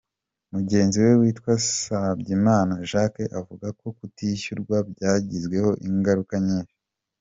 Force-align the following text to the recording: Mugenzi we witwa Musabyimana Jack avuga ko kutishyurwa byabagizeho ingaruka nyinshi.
Mugenzi 0.53 0.97
we 1.05 1.11
witwa 1.21 1.53
Musabyimana 1.59 2.73
Jack 2.89 3.13
avuga 3.39 3.67
ko 3.79 3.85
kutishyurwa 3.97 4.75
byabagizeho 4.91 5.69
ingaruka 5.87 6.35
nyinshi. 6.47 6.75